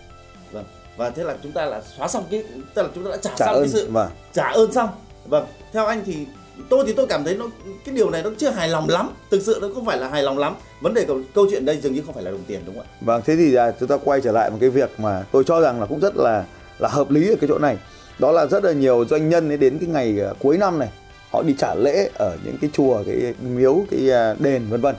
Vâng 0.53 0.65
và 0.97 1.11
thế 1.11 1.25
là 1.25 1.37
chúng 1.43 1.53
ta 1.53 1.65
là 1.65 1.83
xóa 1.97 2.09
xong 2.09 2.25
cái 2.31 2.45
tức 2.75 2.83
là 2.83 2.89
chúng 2.95 3.05
ta 3.05 3.11
đã 3.11 3.17
trả, 3.17 3.31
trả 3.37 3.47
xong 3.47 3.55
ơn, 3.55 3.63
cái 3.63 3.73
sự 3.73 3.91
vâng. 3.91 4.11
trả 4.33 4.49
ơn 4.49 4.73
xong. 4.73 4.89
Vâng 5.27 5.47
theo 5.73 5.87
anh 5.87 6.03
thì 6.07 6.27
tôi 6.69 6.85
thì 6.87 6.93
tôi 6.93 7.07
cảm 7.07 7.25
thấy 7.25 7.35
nó 7.35 7.47
cái 7.85 7.95
điều 7.95 8.11
này 8.11 8.23
nó 8.23 8.31
chưa 8.39 8.51
hài 8.51 8.69
lòng 8.69 8.89
lắm. 8.89 9.11
Thực 9.31 9.43
sự 9.43 9.59
nó 9.63 9.69
không 9.75 9.87
phải 9.87 9.99
là 9.99 10.09
hài 10.09 10.23
lòng 10.23 10.39
lắm. 10.39 10.55
Vấn 10.81 10.95
đề 10.95 11.05
của 11.05 11.19
câu 11.35 11.47
chuyện 11.51 11.65
đây 11.65 11.81
dường 11.83 11.95
như 11.95 12.03
không 12.07 12.15
phải 12.15 12.25
là 12.25 12.31
đồng 12.31 12.45
tiền 12.47 12.61
đúng 12.67 12.75
không 12.75 12.85
ạ? 12.85 12.97
Vâng 13.01 13.23
thế 13.27 13.37
thì 13.37 13.55
à, 13.55 13.73
chúng 13.81 13.89
ta 13.89 13.97
quay 14.05 14.21
trở 14.21 14.33
lại 14.33 14.51
một 14.51 14.57
cái 14.61 14.71
việc 14.71 14.91
mà 14.99 15.25
tôi 15.33 15.45
cho 15.45 15.61
rằng 15.61 15.81
là 15.81 15.87
cũng 15.87 16.01
rất 16.01 16.17
là 16.17 16.45
là 16.79 16.89
hợp 16.89 17.11
lý 17.11 17.29
ở 17.29 17.37
cái 17.41 17.49
chỗ 17.49 17.59
này. 17.59 17.77
Đó 18.19 18.33
là 18.33 18.47
rất 18.47 18.65
là 18.65 18.73
nhiều 18.73 19.05
doanh 19.11 19.29
nhân 19.29 19.61
đến 19.61 19.79
cái 19.79 19.89
ngày 19.89 20.21
à, 20.21 20.33
cuối 20.39 20.59
năm 20.59 20.79
này 20.79 20.89
họ 21.31 21.43
đi 21.43 21.55
trả 21.59 21.75
lễ 21.75 22.11
ở 22.19 22.37
những 22.45 22.57
cái 22.61 22.71
chùa 22.73 23.03
cái 23.07 23.35
miếu 23.41 23.85
cái 23.91 24.11
à, 24.11 24.35
đền 24.39 24.67
vân 24.71 24.81
vân. 24.81 24.95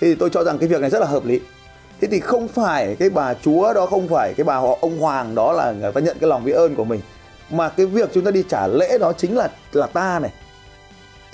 Thế 0.00 0.08
thì 0.08 0.14
tôi 0.14 0.30
cho 0.30 0.44
rằng 0.44 0.58
cái 0.58 0.68
việc 0.68 0.80
này 0.80 0.90
rất 0.90 0.98
là 0.98 1.06
hợp 1.06 1.24
lý. 1.24 1.40
Thế 2.00 2.08
thì 2.10 2.20
không 2.20 2.48
phải 2.48 2.96
cái 2.98 3.10
bà 3.10 3.34
chúa 3.34 3.72
đó 3.74 3.86
không 3.86 4.08
phải 4.08 4.34
cái 4.36 4.44
bà 4.44 4.56
họ 4.56 4.78
ông 4.80 4.98
hoàng 4.98 5.34
đó 5.34 5.52
là 5.52 5.72
người 5.72 5.92
ta 5.92 6.00
nhận 6.00 6.16
cái 6.20 6.30
lòng 6.30 6.44
biết 6.44 6.52
ơn 6.52 6.74
của 6.74 6.84
mình. 6.84 7.00
Mà 7.50 7.68
cái 7.68 7.86
việc 7.86 8.10
chúng 8.14 8.24
ta 8.24 8.30
đi 8.30 8.44
trả 8.48 8.66
lễ 8.66 8.98
đó 8.98 9.12
chính 9.12 9.36
là 9.36 9.48
là 9.72 9.86
ta 9.86 10.18
này 10.18 10.30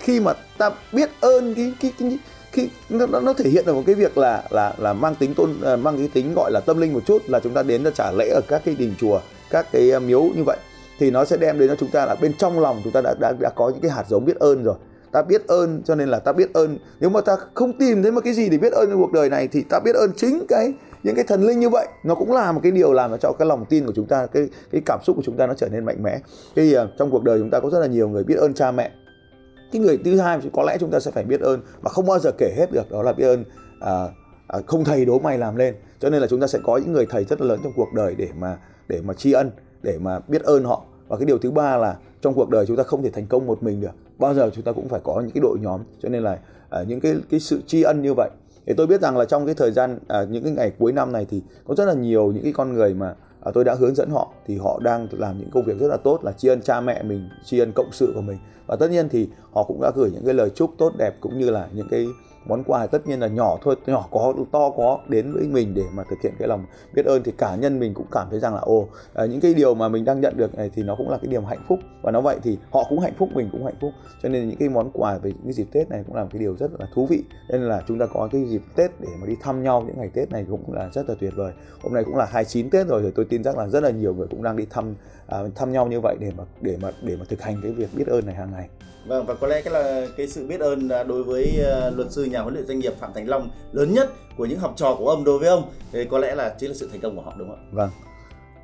khi 0.08 0.20
mà 0.20 0.32
ta 0.58 0.70
biết 0.92 1.10
ơn 1.20 1.54
cái 1.54 1.72
cái 1.80 1.92
cái 1.98 2.18
khi 2.52 2.68
nó, 2.88 3.06
nó 3.06 3.32
thể 3.32 3.50
hiện 3.50 3.66
được 3.66 3.74
một 3.74 3.82
cái 3.86 3.94
việc 3.94 4.18
là 4.18 4.42
là 4.50 4.74
là 4.78 4.92
mang 4.92 5.14
tính 5.14 5.34
tôn 5.34 5.50
ờ, 5.62 5.76
mang 5.76 5.98
cái 5.98 6.08
tính 6.14 6.34
gọi 6.36 6.50
là 6.52 6.60
tâm 6.60 6.80
linh 6.80 6.92
một 6.92 7.00
chút 7.06 7.22
là 7.26 7.40
chúng 7.40 7.54
ta 7.54 7.62
đến 7.62 7.82
để 7.82 7.90
trả 7.94 8.12
lễ 8.12 8.28
ở 8.28 8.40
các 8.48 8.62
cái 8.64 8.74
đình 8.78 8.94
chùa 9.00 9.20
các 9.50 9.66
cái 9.72 9.90
ờ, 9.90 10.00
miếu 10.00 10.22
như 10.22 10.44
vậy 10.44 10.56
thì 10.98 11.10
nó 11.10 11.24
sẽ 11.24 11.36
đem 11.36 11.58
đến 11.58 11.68
cho 11.68 11.74
chúng 11.74 11.90
ta 11.90 12.06
là 12.06 12.14
bên 12.14 12.34
trong 12.38 12.60
lòng 12.60 12.80
chúng 12.84 12.92
ta 12.92 13.00
đã 13.00 13.14
đã 13.20 13.32
đã 13.40 13.50
có 13.56 13.68
những 13.68 13.80
cái 13.80 13.90
hạt 13.90 14.04
giống 14.08 14.24
biết 14.24 14.36
ơn 14.36 14.64
rồi. 14.64 14.74
Ta 15.12 15.22
biết 15.22 15.46
ơn 15.46 15.82
cho 15.84 15.94
nên 15.94 16.08
là 16.08 16.18
ta 16.18 16.32
biết 16.32 16.52
ơn. 16.54 16.78
Nếu 17.00 17.10
mà 17.10 17.20
ta 17.20 17.36
không 17.54 17.78
tìm 17.78 18.02
thấy 18.02 18.12
một 18.12 18.20
cái 18.24 18.32
gì 18.32 18.48
để 18.48 18.58
biết 18.58 18.72
ơn 18.72 18.90
trong 18.90 18.98
cuộc 18.98 19.12
đời 19.12 19.30
này 19.30 19.48
thì 19.48 19.62
ta 19.62 19.80
biết 19.80 19.94
ơn 19.94 20.12
chính 20.16 20.46
cái 20.48 20.72
những 21.02 21.14
cái 21.14 21.24
thần 21.24 21.46
linh 21.46 21.60
như 21.60 21.68
vậy. 21.68 21.86
Nó 22.04 22.14
cũng 22.14 22.32
là 22.32 22.52
một 22.52 22.60
cái 22.62 22.72
điều 22.72 22.92
làm 22.92 23.18
cho 23.18 23.32
cái 23.38 23.48
lòng 23.48 23.64
tin 23.64 23.86
của 23.86 23.92
chúng 23.96 24.06
ta 24.06 24.26
cái 24.26 24.48
cái 24.72 24.82
cảm 24.86 24.98
xúc 25.04 25.16
của 25.16 25.22
chúng 25.24 25.36
ta 25.36 25.46
nó 25.46 25.54
trở 25.54 25.68
nên 25.68 25.84
mạnh 25.84 26.02
mẽ. 26.02 26.18
Thì 26.56 26.72
ờ, 26.72 26.88
trong 26.98 27.10
cuộc 27.10 27.24
đời 27.24 27.38
chúng 27.38 27.50
ta 27.50 27.60
có 27.60 27.70
rất 27.70 27.78
là 27.78 27.86
nhiều 27.86 28.08
người 28.08 28.24
biết 28.24 28.36
ơn 28.36 28.54
cha 28.54 28.70
mẹ 28.70 28.90
cái 29.72 29.82
người 29.82 29.98
thứ 30.04 30.20
hai 30.20 30.40
có 30.52 30.62
lẽ 30.62 30.76
chúng 30.80 30.90
ta 30.90 31.00
sẽ 31.00 31.10
phải 31.10 31.24
biết 31.24 31.40
ơn 31.40 31.60
mà 31.82 31.90
không 31.90 32.06
bao 32.06 32.18
giờ 32.18 32.30
kể 32.38 32.54
hết 32.56 32.72
được 32.72 32.90
đó 32.90 33.02
là 33.02 33.12
biết 33.12 33.24
ơn 33.24 33.44
à, 33.80 34.08
à, 34.48 34.58
không 34.66 34.84
thầy 34.84 35.04
đố 35.04 35.18
mày 35.18 35.38
làm 35.38 35.56
lên. 35.56 35.74
Cho 36.00 36.10
nên 36.10 36.20
là 36.20 36.26
chúng 36.26 36.40
ta 36.40 36.46
sẽ 36.46 36.58
có 36.64 36.76
những 36.76 36.92
người 36.92 37.06
thầy 37.10 37.24
rất 37.24 37.40
là 37.40 37.46
lớn 37.46 37.60
trong 37.62 37.72
cuộc 37.76 37.92
đời 37.94 38.14
để 38.14 38.28
mà 38.38 38.58
để 38.88 39.00
mà 39.00 39.14
tri 39.14 39.32
ân 39.32 39.50
để 39.82 39.98
mà 39.98 40.20
biết 40.28 40.42
ơn 40.42 40.64
họ. 40.64 40.84
Và 41.08 41.16
cái 41.16 41.26
điều 41.26 41.38
thứ 41.38 41.50
ba 41.50 41.76
là 41.76 41.96
trong 42.22 42.34
cuộc 42.34 42.50
đời 42.50 42.66
chúng 42.66 42.76
ta 42.76 42.82
không 42.82 43.02
thể 43.02 43.10
thành 43.10 43.26
công 43.26 43.46
một 43.46 43.62
mình 43.62 43.80
được. 43.80 43.90
Bao 44.18 44.34
giờ 44.34 44.50
chúng 44.54 44.64
ta 44.64 44.72
cũng 44.72 44.88
phải 44.88 45.00
có 45.04 45.20
những 45.20 45.30
cái 45.30 45.40
đội 45.40 45.58
nhóm. 45.60 45.80
Cho 46.02 46.08
nên 46.08 46.22
là 46.22 46.38
à, 46.70 46.82
những 46.82 47.00
cái 47.00 47.16
cái 47.30 47.40
sự 47.40 47.60
tri 47.66 47.82
ân 47.82 48.02
như 48.02 48.14
vậy. 48.14 48.30
Thì 48.66 48.74
tôi 48.76 48.86
biết 48.86 49.00
rằng 49.00 49.16
là 49.16 49.24
trong 49.24 49.46
cái 49.46 49.54
thời 49.54 49.70
gian 49.70 49.98
à, 50.08 50.24
những 50.30 50.44
cái 50.44 50.52
ngày 50.52 50.72
cuối 50.78 50.92
năm 50.92 51.12
này 51.12 51.26
thì 51.30 51.42
có 51.66 51.74
rất 51.74 51.84
là 51.84 51.94
nhiều 51.94 52.32
những 52.32 52.42
cái 52.42 52.52
con 52.52 52.72
người 52.72 52.94
mà 52.94 53.14
à, 53.40 53.50
tôi 53.54 53.64
đã 53.64 53.74
hướng 53.74 53.94
dẫn 53.94 54.10
họ 54.10 54.32
thì 54.46 54.58
họ 54.58 54.80
đang 54.82 55.08
làm 55.10 55.38
những 55.38 55.50
công 55.50 55.64
việc 55.64 55.78
rất 55.78 55.88
là 55.88 55.96
tốt 55.96 56.24
là 56.24 56.32
tri 56.32 56.48
ân 56.48 56.62
cha 56.62 56.80
mẹ 56.80 57.02
mình 57.02 57.28
tri 57.44 57.58
ân 57.58 57.72
cộng 57.74 57.92
sự 57.92 58.12
của 58.14 58.20
mình 58.20 58.38
và 58.68 58.76
tất 58.76 58.90
nhiên 58.90 59.08
thì 59.08 59.28
họ 59.52 59.62
cũng 59.62 59.80
đã 59.82 59.90
gửi 59.94 60.10
những 60.10 60.24
cái 60.24 60.34
lời 60.34 60.50
chúc 60.50 60.70
tốt 60.78 60.92
đẹp 60.98 61.14
cũng 61.20 61.38
như 61.38 61.50
là 61.50 61.68
những 61.72 61.88
cái 61.90 62.06
món 62.48 62.64
quà 62.64 62.86
tất 62.86 63.06
nhiên 63.06 63.20
là 63.20 63.26
nhỏ 63.26 63.58
thôi 63.62 63.76
nhỏ 63.86 64.08
có 64.10 64.34
to 64.52 64.70
có 64.70 64.98
đến 65.08 65.32
với 65.32 65.44
mình 65.44 65.74
để 65.74 65.84
mà 65.94 66.04
thực 66.10 66.16
hiện 66.22 66.32
cái 66.38 66.48
lòng 66.48 66.64
biết 66.94 67.06
ơn 67.06 67.22
thì 67.22 67.32
cá 67.38 67.56
nhân 67.56 67.80
mình 67.80 67.94
cũng 67.94 68.06
cảm 68.10 68.26
thấy 68.30 68.40
rằng 68.40 68.54
là 68.54 68.60
ồ 68.60 68.88
à, 69.14 69.24
những 69.26 69.40
cái 69.40 69.54
điều 69.54 69.74
mà 69.74 69.88
mình 69.88 70.04
đang 70.04 70.20
nhận 70.20 70.36
được 70.36 70.54
này 70.54 70.70
thì 70.74 70.82
nó 70.82 70.94
cũng 70.98 71.10
là 71.10 71.18
cái 71.18 71.26
điểm 71.26 71.44
hạnh 71.44 71.64
phúc. 71.68 71.78
Và 72.02 72.10
nó 72.10 72.20
vậy 72.20 72.36
thì 72.42 72.58
họ 72.70 72.84
cũng 72.88 73.00
hạnh 73.00 73.12
phúc 73.18 73.28
mình 73.34 73.48
cũng 73.52 73.64
hạnh 73.64 73.74
phúc. 73.80 73.92
Cho 74.22 74.28
nên 74.28 74.48
những 74.48 74.58
cái 74.58 74.68
món 74.68 74.90
quà 74.92 75.18
về 75.18 75.30
những 75.30 75.44
cái 75.44 75.52
dịp 75.52 75.66
tết 75.72 75.90
này 75.90 76.04
cũng 76.06 76.16
là 76.16 76.22
một 76.22 76.28
cái 76.32 76.40
điều 76.40 76.56
rất 76.56 76.70
là 76.80 76.86
thú 76.94 77.06
vị. 77.06 77.24
Nên 77.48 77.62
là 77.62 77.82
chúng 77.88 77.98
ta 77.98 78.06
có 78.06 78.28
cái 78.32 78.44
dịp 78.44 78.62
tết 78.76 78.90
để 79.00 79.08
mà 79.20 79.26
đi 79.26 79.36
thăm 79.40 79.62
nhau 79.62 79.84
những 79.86 79.98
ngày 79.98 80.10
tết 80.14 80.30
này 80.30 80.46
cũng 80.50 80.72
là 80.72 80.90
rất 80.92 81.08
là 81.08 81.14
tuyệt 81.20 81.32
vời. 81.36 81.52
Hôm 81.82 81.94
nay 81.94 82.04
cũng 82.04 82.16
là 82.16 82.24
29 82.24 82.70
tết 82.70 82.86
rồi 82.86 83.02
thì 83.02 83.10
tôi 83.14 83.24
tin 83.24 83.42
chắc 83.42 83.58
là 83.58 83.68
rất 83.68 83.82
là 83.82 83.90
nhiều 83.90 84.14
người 84.14 84.26
cũng 84.30 84.42
đang 84.42 84.56
đi 84.56 84.66
thăm 84.70 84.94
à, 85.26 85.38
thăm 85.54 85.72
nhau 85.72 85.86
như 85.86 86.00
vậy 86.00 86.16
để 86.20 86.32
mà 86.36 86.44
để 86.60 86.78
mà 86.82 86.90
để 87.02 87.16
mà 87.16 87.24
thực 87.28 87.42
hành 87.42 87.60
cái 87.62 87.72
việc 87.72 87.88
biết 87.94 88.06
ơn 88.06 88.26
này 88.26 88.34
hàng 88.34 88.50
ngày. 88.52 88.57
Vâng 89.06 89.26
và 89.26 89.34
có 89.34 89.46
lẽ 89.46 89.62
cái 89.62 89.72
là 89.72 90.06
cái 90.16 90.28
sự 90.28 90.46
biết 90.46 90.60
ơn 90.60 90.88
đối 90.88 91.24
với 91.24 91.60
uh, 91.88 91.96
luật 91.96 92.12
sư 92.12 92.24
nhà 92.24 92.40
huấn 92.40 92.54
luyện 92.54 92.66
doanh 92.66 92.78
nghiệp 92.78 92.92
Phạm 93.00 93.12
Thành 93.14 93.28
Long 93.28 93.50
lớn 93.72 93.92
nhất 93.94 94.10
của 94.36 94.46
những 94.46 94.58
học 94.58 94.72
trò 94.76 94.96
của 94.98 95.08
ông 95.08 95.24
đối 95.24 95.38
với 95.38 95.48
ông. 95.48 95.70
Thì 95.92 96.04
có 96.04 96.18
lẽ 96.18 96.34
là 96.34 96.54
chính 96.60 96.70
là 96.70 96.76
sự 96.76 96.88
thành 96.92 97.00
công 97.00 97.16
của 97.16 97.22
họ 97.22 97.34
đúng 97.38 97.48
không 97.48 97.56
ạ? 97.56 97.70
Vâng. 97.72 97.90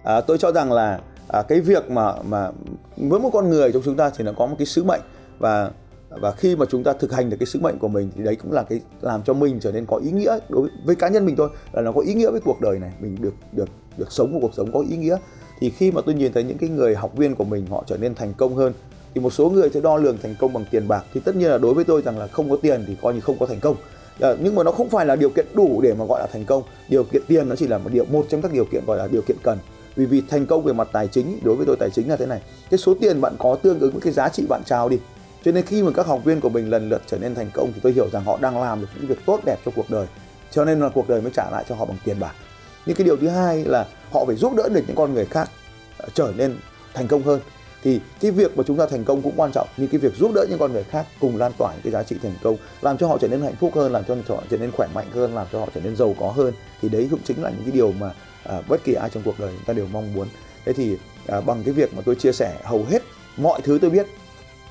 À, 0.05 0.21
tôi 0.21 0.39
cho 0.39 0.53
rằng 0.53 0.73
là 0.73 1.01
à, 1.29 1.43
cái 1.49 1.61
việc 1.61 1.91
mà 1.91 2.13
mà 2.23 2.51
với 2.97 3.21
một 3.21 3.31
con 3.33 3.51
người 3.51 3.73
trong 3.73 3.83
chúng 3.85 3.97
ta 3.97 4.11
thì 4.17 4.25
nó 4.25 4.33
có 4.37 4.47
một 4.47 4.57
cái 4.59 4.67
sứ 4.67 4.85
mệnh. 4.85 5.01
Và 5.39 5.71
và 6.09 6.33
khi 6.33 6.57
mà 6.57 6.67
chúng 6.71 6.85
ta 6.85 6.93
thực 6.93 7.13
hành 7.13 7.31
được 7.31 7.37
cái 7.41 7.47
sứ 7.47 7.61
mệnh 7.61 7.79
của 7.79 7.89
mình 7.89 8.11
thì 8.17 8.25
đấy 8.25 8.37
cũng 8.37 8.53
là 8.53 8.63
cái 8.63 8.81
làm 9.01 9.23
cho 9.23 9.35
mình 9.35 9.61
trở 9.61 9.73
nên 9.73 9.87
có 9.87 9.97
ý 9.97 10.11
nghĩa 10.11 10.39
đối 10.49 10.69
với 10.85 10.95
cá 10.95 11.09
nhân 11.09 11.27
mình 11.27 11.37
thôi 11.37 11.49
là 11.73 11.83
nó 11.83 11.93
có 11.93 12.01
ý 12.01 12.15
nghĩa 12.15 12.31
với 12.31 12.41
cuộc 12.41 12.61
đời 12.61 12.79
này. 12.79 12.93
Mình 13.01 13.17
được 13.21 13.35
được 13.53 13.69
được 13.97 14.13
sống 14.13 14.33
một 14.33 14.39
cuộc 14.43 14.55
sống 14.55 14.73
có 14.73 14.85
ý 14.91 14.97
nghĩa. 14.97 15.17
Thì 15.61 15.71
khi 15.71 15.91
mà 15.91 16.01
tôi 16.07 16.15
nhìn 16.15 16.33
thấy 16.33 16.45
những 16.45 16.59
cái 16.59 16.69
người 16.69 16.95
học 16.95 17.17
viên 17.17 17.35
của 17.35 17.45
mình 17.45 17.67
họ 17.67 17.85
trở 17.87 17.97
nên 17.97 18.15
thành 18.15 18.33
công 18.37 18.55
hơn 18.55 18.73
thì 19.15 19.21
một 19.21 19.31
số 19.31 19.51
người 19.51 19.71
sẽ 19.75 19.81
đo 19.81 19.97
lường 19.97 20.19
thành 20.19 20.35
công 20.39 20.53
bằng 20.53 20.65
tiền 20.71 20.89
bạc. 20.89 21.05
Thì 21.15 21.21
tất 21.25 21.37
nhiên 21.37 21.51
là 21.51 21.59
đối 21.59 21.75
với 21.75 21.85
tôi 21.85 22.03
rằng 22.03 22.19
là 22.19 22.27
không 22.27 22.51
có 22.51 22.57
tiền 22.63 22.85
thì 22.87 22.97
coi 23.03 23.15
như 23.15 23.21
không 23.21 23.39
có 23.39 23.47
thành 23.47 23.61
công. 23.61 23.77
À, 24.21 24.31
nhưng 24.41 24.55
mà 24.55 24.63
nó 24.63 24.73
không 24.73 24.89
phải 24.89 25.07
là 25.07 25.17
điều 25.17 25.31
kiện 25.31 25.47
đủ 25.55 25.81
để 25.83 25.95
mà 25.95 26.05
gọi 26.05 26.21
là 26.21 26.27
thành 26.27 26.45
công. 26.45 26.63
Điều 26.89 27.05
kiện 27.05 27.23
tiền 27.29 27.49
nó 27.49 27.57
chỉ 27.57 27.67
là 27.67 27.79
một 27.79 27.91
điều 27.93 28.05
một 28.05 28.27
trong 28.29 28.43
các 28.43 28.53
điều 28.53 28.65
kiện 28.65 28.85
gọi 28.87 28.99
là 28.99 29.09
điều 29.13 29.23
kiện 29.23 29.37
cần. 29.43 29.59
Vì 29.97 30.07
vì 30.07 30.23
thành 30.29 30.47
công 30.47 30.65
về 30.65 30.73
mặt 30.73 30.89
tài 30.93 31.09
chính 31.09 31.39
đối 31.43 31.57
với 31.57 31.67
tôi 31.67 31.77
tài 31.77 31.91
chính 31.91 32.09
là 32.09 32.17
thế 32.17 32.27
này. 32.27 32.41
Cái 32.71 32.79
số 32.79 32.95
tiền 33.01 33.21
bạn 33.21 33.35
có 33.39 33.57
tương 33.63 33.81
ứng 33.81 33.93
với 33.93 34.01
cái 34.01 34.13
giá 34.13 34.29
trị 34.29 34.47
bạn 34.49 34.63
trao 34.67 34.89
đi. 34.89 34.99
Cho 35.45 35.53
nên 35.53 35.67
khi 35.67 35.83
mà 35.83 35.91
các 35.95 36.07
học 36.07 36.25
viên 36.25 36.41
của 36.41 36.49
mình 36.49 36.71
lần 36.71 36.89
lượt 36.89 37.03
trở 37.07 37.19
nên 37.19 37.35
thành 37.35 37.51
công 37.55 37.73
thì 37.75 37.81
tôi 37.83 37.93
hiểu 37.93 38.09
rằng 38.13 38.25
họ 38.25 38.39
đang 38.41 38.61
làm 38.61 38.81
được 38.81 38.87
những 38.97 39.07
việc 39.07 39.19
tốt 39.27 39.41
đẹp 39.45 39.57
cho 39.65 39.73
cuộc 39.77 39.91
đời. 39.91 40.07
Cho 40.51 40.65
nên 40.65 40.81
là 40.81 40.89
cuộc 40.89 41.09
đời 41.09 41.21
mới 41.21 41.31
trả 41.35 41.51
lại 41.51 41.65
cho 41.69 41.75
họ 41.75 41.85
bằng 41.85 41.97
tiền 42.05 42.21
bạc. 42.21 42.33
Nhưng 42.87 42.97
cái 42.97 43.05
điều 43.05 43.17
thứ 43.17 43.29
hai 43.29 43.65
là 43.65 43.87
họ 44.13 44.25
phải 44.25 44.37
giúp 44.37 44.55
đỡ 44.57 44.69
được 44.69 44.83
những 44.87 44.97
con 44.97 45.15
người 45.15 45.25
khác 45.25 45.51
ờ, 45.99 46.09
trở 46.15 46.33
nên 46.37 46.57
thành 46.95 47.09
công 47.09 47.23
hơn 47.23 47.41
thì 47.85 48.01
cái 48.21 48.31
việc 48.31 48.57
mà 48.57 48.65
chúng 48.67 48.77
ta 48.77 48.87
thành 48.87 49.05
công 49.05 49.23
cũng 49.23 49.33
quan 49.37 49.51
trọng 49.55 49.69
nhưng 49.77 49.89
cái 49.89 49.99
việc 49.99 50.15
giúp 50.17 50.33
đỡ 50.35 50.47
những 50.51 50.59
con 50.59 50.73
người 50.73 50.85
khác 50.85 51.07
cùng 51.21 51.37
lan 51.37 51.53
tỏa 51.59 51.73
những 51.73 51.83
cái 51.83 51.93
giá 51.93 52.03
trị 52.03 52.17
thành 52.23 52.35
công 52.43 52.57
làm 52.83 52.99
cho 52.99 53.07
họ 53.07 53.19
trở 53.19 53.29
nên 53.29 53.43
hạnh 53.43 53.55
phúc 53.61 53.73
hơn 53.75 53.93
làm 53.93 54.05
cho 54.05 54.15
họ 54.29 54.43
trở 54.51 54.57
nên 54.57 54.71
khỏe 54.71 54.89
mạnh 54.95 55.07
hơn 55.13 55.35
làm 55.35 55.47
cho 55.53 55.61
họ 55.61 55.69
trở 55.75 55.81
nên 55.81 55.97
giàu 55.97 56.15
có 56.21 56.31
hơn 56.31 56.55
thì 56.83 56.89
đấy 56.89 57.09
cũng 57.11 57.21
chính 57.25 57.43
là 57.43 57.51
những 57.51 57.63
cái 57.65 57.73
điều 57.73 57.93
mà 57.93 58.11
à, 58.45 58.63
bất 58.69 58.85
kỳ 58.85 58.93
ai 58.93 59.11
trong 59.11 59.23
cuộc 59.23 59.41
đời 59.41 59.51
chúng 59.57 59.65
ta 59.65 59.73
đều 59.73 59.87
mong 59.93 60.15
muốn. 60.15 60.29
Thế 60.65 60.73
thì 60.73 60.97
à, 61.27 61.41
bằng 61.41 61.63
cái 61.65 61.75
việc 61.75 61.95
mà 61.95 62.03
tôi 62.05 62.15
chia 62.15 62.33
sẻ 62.33 62.57
hầu 62.65 62.85
hết 62.91 63.03
mọi 63.37 63.61
thứ 63.65 63.79
tôi 63.83 63.91
biết 63.91 64.07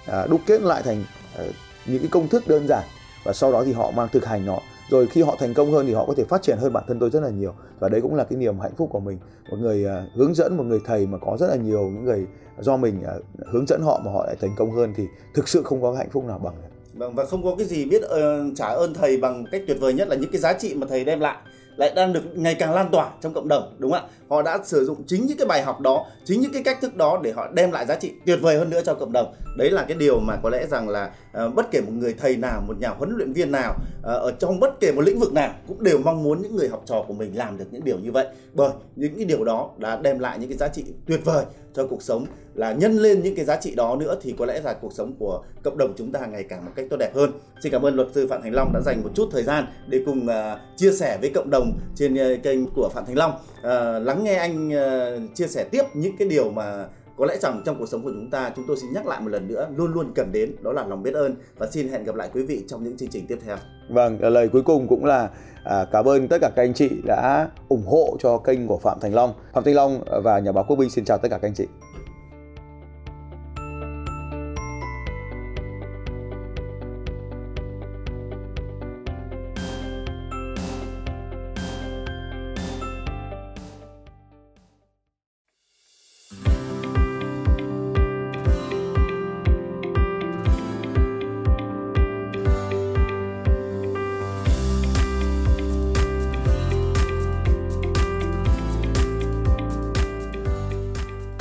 à, 0.05 0.27
đúc 0.27 0.41
kết 0.45 0.61
lại 0.61 0.83
thành 0.83 1.03
à, 1.37 1.43
những 1.85 1.99
cái 1.99 2.09
công 2.11 2.27
thức 2.27 2.47
đơn 2.47 2.67
giản 2.67 2.83
và 3.23 3.33
sau 3.33 3.51
đó 3.51 3.63
thì 3.65 3.73
họ 3.73 3.91
mang 3.91 4.07
thực 4.11 4.25
hành 4.25 4.45
nó 4.45 4.59
rồi 4.93 5.07
khi 5.07 5.21
họ 5.21 5.35
thành 5.39 5.53
công 5.53 5.71
hơn 5.71 5.85
thì 5.85 5.93
họ 5.93 6.05
có 6.05 6.13
thể 6.17 6.23
phát 6.23 6.41
triển 6.41 6.57
hơn 6.57 6.73
bản 6.73 6.83
thân 6.87 6.99
tôi 6.99 7.09
rất 7.09 7.19
là 7.19 7.29
nhiều. 7.29 7.53
Và 7.79 7.89
đấy 7.89 8.01
cũng 8.01 8.15
là 8.15 8.23
cái 8.23 8.37
niềm 8.37 8.59
hạnh 8.59 8.75
phúc 8.77 8.89
của 8.91 8.99
mình. 8.99 9.17
Một 9.51 9.57
người 9.59 9.85
uh, 9.85 10.15
hướng 10.15 10.33
dẫn 10.33 10.57
một 10.57 10.63
người 10.63 10.79
thầy 10.85 11.07
mà 11.07 11.17
có 11.17 11.37
rất 11.39 11.47
là 11.47 11.55
nhiều 11.55 11.83
những 11.83 12.05
người 12.05 12.27
do 12.59 12.77
mình 12.77 13.03
uh, 13.17 13.47
hướng 13.47 13.65
dẫn 13.67 13.81
họ 13.81 14.01
mà 14.05 14.11
họ 14.11 14.25
lại 14.25 14.35
thành 14.41 14.55
công 14.57 14.71
hơn 14.71 14.93
thì 14.97 15.03
thực 15.35 15.47
sự 15.47 15.63
không 15.63 15.81
có 15.81 15.93
hạnh 15.93 16.09
phúc 16.11 16.25
nào 16.25 16.39
bằng. 16.39 16.53
Vâng 16.93 17.15
và 17.15 17.25
không 17.25 17.43
có 17.43 17.55
cái 17.57 17.67
gì 17.67 17.85
biết 17.85 18.01
uh, 18.05 18.11
trả 18.55 18.67
ơn 18.67 18.93
thầy 18.93 19.17
bằng 19.17 19.45
cách 19.51 19.61
tuyệt 19.67 19.77
vời 19.79 19.93
nhất 19.93 20.07
là 20.07 20.15
những 20.15 20.31
cái 20.31 20.41
giá 20.41 20.53
trị 20.53 20.75
mà 20.75 20.87
thầy 20.89 21.05
đem 21.05 21.19
lại 21.19 21.37
lại 21.75 21.91
đang 21.95 22.13
được 22.13 22.21
ngày 22.35 22.55
càng 22.55 22.73
lan 22.73 22.89
tỏa 22.91 23.11
trong 23.21 23.33
cộng 23.33 23.47
đồng 23.47 23.75
đúng 23.77 23.91
không 23.91 24.01
ạ? 24.01 24.07
Họ 24.29 24.41
đã 24.41 24.59
sử 24.63 24.85
dụng 24.85 25.03
chính 25.07 25.25
những 25.25 25.37
cái 25.37 25.47
bài 25.47 25.61
học 25.61 25.81
đó 25.81 26.05
chính 26.25 26.41
những 26.41 26.53
cái 26.53 26.63
cách 26.63 26.77
thức 26.81 26.95
đó 26.95 27.19
để 27.23 27.31
họ 27.31 27.47
đem 27.53 27.71
lại 27.71 27.85
giá 27.85 27.95
trị 27.95 28.11
tuyệt 28.25 28.39
vời 28.41 28.57
hơn 28.57 28.69
nữa 28.69 28.81
cho 28.85 28.93
cộng 28.93 29.11
đồng. 29.11 29.33
Đấy 29.57 29.71
là 29.71 29.85
cái 29.87 29.97
điều 29.97 30.19
mà 30.19 30.35
có 30.43 30.49
lẽ 30.49 30.65
rằng 30.69 30.89
là 30.89 31.11
uh, 31.45 31.55
bất 31.55 31.71
kể 31.71 31.81
một 31.81 31.91
người 31.91 32.15
thầy 32.19 32.37
nào 32.37 32.61
một 32.67 32.79
nhà 32.79 32.89
huấn 32.89 33.13
luyện 33.17 33.33
viên 33.33 33.51
nào 33.51 33.75
uh, 33.99 34.03
ở 34.03 34.31
trong 34.39 34.59
bất 34.59 34.79
kể 34.79 34.91
một 34.91 35.01
lĩnh 35.01 35.19
vực 35.19 35.33
nào 35.33 35.53
cũng 35.67 35.83
đều 35.83 35.97
mong 35.97 36.23
muốn 36.23 36.41
những 36.41 36.55
người 36.55 36.69
học 36.69 36.83
trò 36.85 37.03
của 37.07 37.13
mình 37.13 37.37
làm 37.37 37.57
được 37.57 37.65
những 37.71 37.83
điều 37.83 37.99
như 37.99 38.11
vậy. 38.11 38.27
Bởi 38.53 38.69
những 38.95 39.15
cái 39.15 39.25
điều 39.25 39.43
đó 39.43 39.69
đã 39.77 39.95
đem 39.95 40.19
lại 40.19 40.39
những 40.39 40.49
cái 40.49 40.57
giá 40.57 40.67
trị 40.67 40.83
tuyệt 41.07 41.25
vời 41.25 41.45
cho 41.73 41.87
cuộc 41.87 42.01
sống 42.01 42.25
là 42.55 42.73
nhân 42.73 42.97
lên 42.97 43.23
những 43.23 43.35
cái 43.35 43.45
giá 43.45 43.55
trị 43.55 43.75
đó 43.75 43.95
nữa 43.99 44.15
thì 44.21 44.35
có 44.39 44.45
lẽ 44.45 44.61
là 44.63 44.73
cuộc 44.73 44.93
sống 44.93 45.13
của 45.19 45.43
cộng 45.63 45.77
đồng 45.77 45.93
chúng 45.97 46.11
ta 46.11 46.25
ngày 46.25 46.43
càng 46.43 46.65
một 46.65 46.71
cách 46.75 46.85
tốt 46.89 46.97
đẹp 46.97 47.15
hơn. 47.15 47.31
Xin 47.63 47.71
cảm 47.71 47.85
ơn 47.85 47.95
luật 47.95 48.07
sư 48.13 48.27
Phạm 48.27 48.41
Thành 48.41 48.53
Long 48.53 48.73
đã 48.73 48.81
dành 48.85 49.03
một 49.03 49.09
chút 49.15 49.29
thời 49.31 49.43
gian 49.43 49.65
để 49.87 49.99
cùng 50.05 50.25
uh, 50.25 50.59
chia 50.77 50.91
sẻ 50.91 51.17
với 51.21 51.31
cộng 51.35 51.49
đồng 51.49 51.79
trên 51.95 52.13
uh, 52.13 52.43
kênh 52.43 52.65
của 52.75 52.89
Phạm 52.93 53.05
Thành 53.05 53.17
Long. 53.17 53.31
Uh, 53.31 54.05
lắng 54.05 54.23
nghe 54.23 54.35
anh 54.35 54.69
uh, 54.69 55.35
chia 55.35 55.47
sẻ 55.47 55.63
tiếp 55.71 55.83
những 55.93 56.17
cái 56.17 56.27
điều 56.27 56.51
mà 56.51 56.85
có 57.17 57.25
lẽ 57.25 57.37
rằng 57.41 57.61
trong 57.65 57.79
cuộc 57.79 57.85
sống 57.85 58.03
của 58.03 58.11
chúng 58.13 58.29
ta 58.29 58.51
chúng 58.55 58.65
tôi 58.67 58.77
xin 58.77 58.93
nhắc 58.93 59.07
lại 59.07 59.21
một 59.21 59.29
lần 59.29 59.47
nữa 59.47 59.67
luôn 59.75 59.93
luôn 59.93 60.11
cần 60.15 60.31
đến 60.31 60.55
đó 60.61 60.71
là 60.71 60.85
lòng 60.87 61.03
biết 61.03 61.13
ơn 61.13 61.35
và 61.57 61.67
xin 61.67 61.87
hẹn 61.87 62.03
gặp 62.03 62.15
lại 62.15 62.29
quý 62.33 62.43
vị 62.43 62.63
trong 62.67 62.83
những 62.83 62.97
chương 62.97 63.09
trình 63.09 63.27
tiếp 63.27 63.37
theo. 63.45 63.57
Vâng, 63.89 64.17
lời 64.21 64.49
cuối 64.49 64.61
cùng 64.61 64.87
cũng 64.87 65.05
là 65.05 65.29
à, 65.63 65.85
cảm 65.91 66.05
ơn 66.05 66.27
tất 66.27 66.37
cả 66.41 66.49
các 66.55 66.63
anh 66.63 66.73
chị 66.73 66.89
đã 67.05 67.49
ủng 67.69 67.83
hộ 67.87 68.17
cho 68.19 68.37
kênh 68.37 68.67
của 68.67 68.77
Phạm 68.77 68.99
Thành 68.99 69.13
Long. 69.13 69.33
Phạm 69.53 69.63
Thành 69.63 69.75
Long 69.75 70.03
và 70.23 70.39
nhà 70.39 70.51
báo 70.51 70.65
Quốc 70.67 70.75
binh 70.75 70.89
xin 70.89 71.05
chào 71.05 71.17
tất 71.17 71.27
cả 71.31 71.37
các 71.37 71.47
anh 71.47 71.53
chị. 71.53 71.65